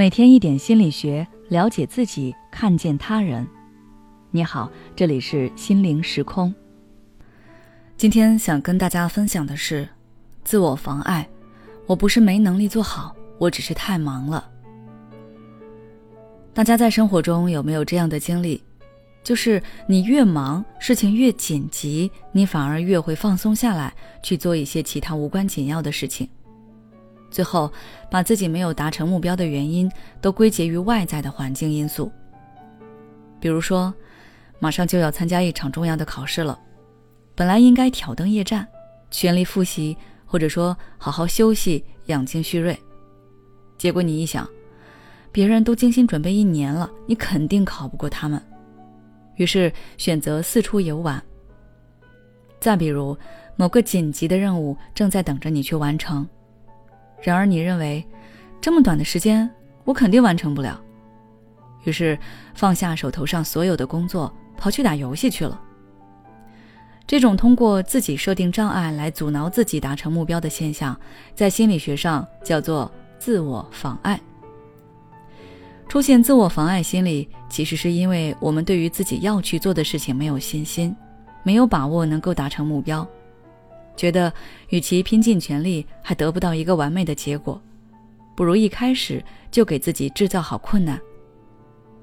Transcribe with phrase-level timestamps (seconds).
[0.00, 3.46] 每天一点心理学，了解自己，看见他人。
[4.30, 6.54] 你好，这里是心灵时空。
[7.98, 9.86] 今天想跟大家分享的是，
[10.42, 11.28] 自我妨碍。
[11.86, 14.48] 我不是没能力做好，我只是太忙了。
[16.54, 18.62] 大家在生活中有没有这样的经历？
[19.22, 26.26] 就是你越忙，事情越紧急，你反而越会放松下来，去做一些其他无关紧要的事情。
[27.30, 27.72] 最后，
[28.10, 29.90] 把自己没有达成目标的原因
[30.20, 32.10] 都归结于外在的环境因素。
[33.38, 33.94] 比如说，
[34.58, 36.58] 马上就要参加一场重要的考试了，
[37.34, 38.66] 本来应该挑灯夜战，
[39.10, 42.78] 全力复习，或者说好好休息，养精蓄锐。
[43.78, 44.46] 结果你一想，
[45.32, 48.42] 别人都精心准备一年了，你肯定考不过他们，
[49.36, 51.22] 于是选择四处游玩。
[52.58, 53.16] 再比如，
[53.56, 56.28] 某个紧急的任务正在等着你去完成。
[57.22, 58.04] 然而，你认为
[58.60, 59.48] 这么短的时间，
[59.84, 60.80] 我肯定完成不了。
[61.84, 62.18] 于是
[62.54, 65.60] 放下手头上所有的工作，跑去打游戏去了。
[67.06, 70.98] 这种通过自己设定障碍来阻挠自己达成目标的现象，
[71.34, 74.20] 在心理学上叫做自我妨碍。
[75.88, 80.94] 出现自我妨碍心理，其实是因为我们对于自己要去做的事情没有信心，
[81.42, 83.04] 没有把握能够达成目标。
[84.00, 84.32] 觉得
[84.70, 87.60] 与其拼尽全力还得不到一个完美的结果，
[88.34, 90.98] 不如一开始就给自己制造好困难。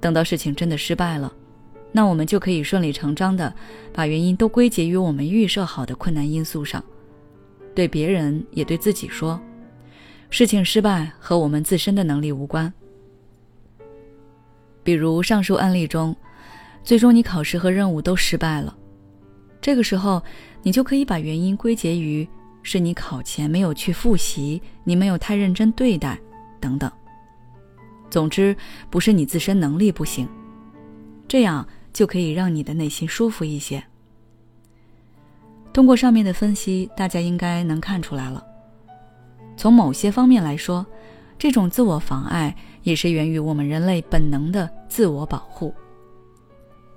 [0.00, 1.30] 等到事情真的失败了，
[1.92, 3.54] 那我们就可以顺理成章的
[3.92, 6.82] 把原因都归结于我们预设好的困难因素上，
[7.74, 9.38] 对别人也对自己说，
[10.30, 12.72] 事情失败和我们自身的能力无关。
[14.82, 16.16] 比如上述案例中，
[16.82, 18.78] 最终你考试和任务都失败了。
[19.62, 20.20] 这个时候，
[20.62, 22.28] 你就可以把原因归结于
[22.64, 26.18] 是你考前没有去复习，你没有太认真对待，
[26.60, 26.90] 等等。
[28.10, 28.54] 总之，
[28.90, 30.28] 不是你自身能力不行，
[31.28, 33.82] 这样就可以让你的内心舒服一些。
[35.72, 38.44] 通过上面的分析，大家应该能看出来了。
[39.56, 40.84] 从某些方面来说，
[41.38, 45.72] 这种自我妨碍也是源于我们人类本能的自我保护。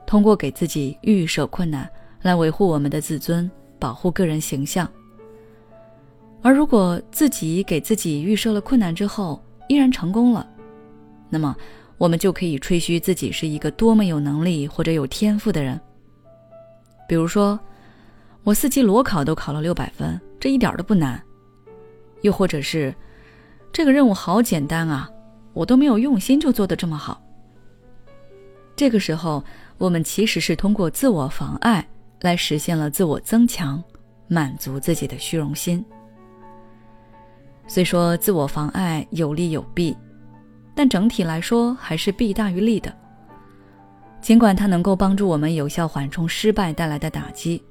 [0.07, 1.87] 通过给自己预设困难。
[2.25, 4.89] 来维护我们的自尊，保护个人形象。
[6.41, 10.47] 而如果自己给自己预设了困难之后依然成功了，
[11.29, 11.55] 那么
[11.99, 15.79] 我们就可以吹嘘自己是一个多么有能力或者有天赋的人。
[17.07, 17.59] 比如说，
[18.43, 21.21] 我四级裸考都考了六百分，这一点都不难。
[22.21, 22.91] 又或者是，
[23.71, 25.07] 这个任务好简单啊，
[25.53, 27.21] 我都没有用心就做得这么好。
[28.75, 29.43] 这个时候，
[29.77, 31.87] 我们其实是通过自我妨碍。
[32.25, 33.81] 来实现了自我增强，
[34.27, 35.85] 满足自己的虚荣心。
[37.67, 39.95] 虽说自我妨碍有利有弊，
[40.73, 42.91] 但整体来说还是弊大于利的。
[44.21, 47.63] 尽管它能够帮助我们有效缓冲失败带来的打击，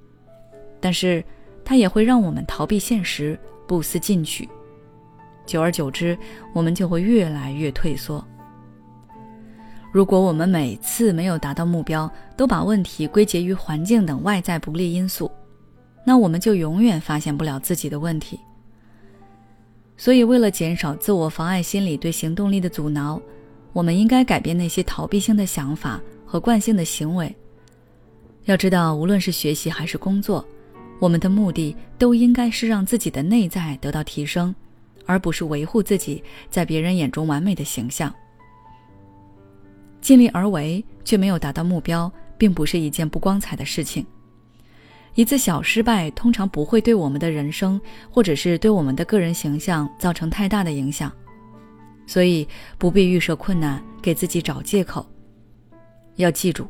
[0.80, 1.22] 但是
[1.64, 4.48] 它也会让我们逃避现实，不思进取。
[5.44, 6.16] 久而久之，
[6.52, 8.24] 我们就会越来越退缩。
[9.94, 15.30] 如果我们每次没有达到目标，都把问题归结于环境等外在不利因素，
[16.04, 18.36] 那我们就永远发现不了自己的问题。
[19.96, 23.22] 所以，为了减少自我妨碍心理对行动力的阻挠，
[23.72, 27.32] 我们应该改变那些逃避性的想法和惯性的行为。
[28.46, 30.44] 要知道，无论是学习还是工作，
[30.98, 34.52] 我们的目的都应该是让自己的内在得到提升，
[35.06, 38.12] 而不是维护自己在别人眼中完美的形象。
[40.04, 44.04] 尽力而为却没有达到目标，并不是一件不光彩的事情。
[45.14, 51.10] 一次小失败通常不会对我们的人生，或者是对我们的个人形象造成太大的影响，
[52.06, 55.06] 所以不必预设困难，给自己找借口。
[56.16, 56.68] 要记住，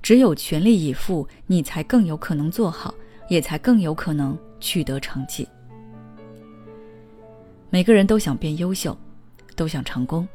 [0.00, 2.94] 只有全力以赴，你才更有可能做好，
[3.28, 5.48] 也才更有可能取得成绩。
[7.68, 8.96] 每个人都想变优秀，
[9.56, 10.28] 都想成功。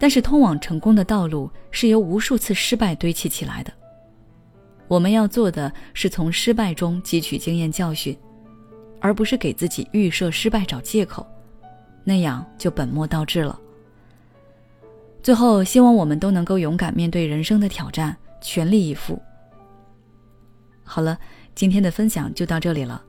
[0.00, 3.70] 但是，通往成功的道路是由无数次失败堆砌起来的。
[4.88, 8.16] 我们要做的是从失败中汲取经验教训，
[8.98, 11.26] 而不是给自己预设失败找借口，
[12.02, 13.60] 那样就本末倒置了。
[15.22, 19.20] 最后，希望我们都能够勇敢面对人生的挑战，全力以赴。
[20.82, 21.18] 好了，
[21.54, 23.04] 今天的分享就到这里了。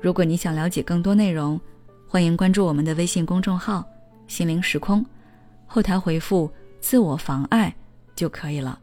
[0.00, 1.58] 如果你想了解更多内容，
[2.08, 3.84] 欢迎关注我们的微信公众号
[4.26, 5.06] “心灵时空”。
[5.66, 7.74] 后台回复“自我妨碍”
[8.14, 8.78] 就可以了。